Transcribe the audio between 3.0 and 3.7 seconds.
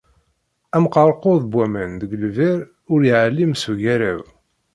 yeεlim s